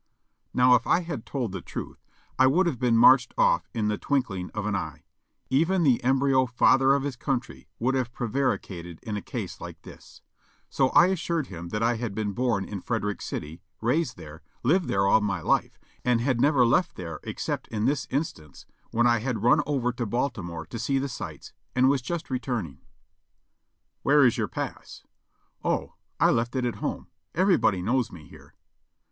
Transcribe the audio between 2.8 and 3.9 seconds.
marched ofif in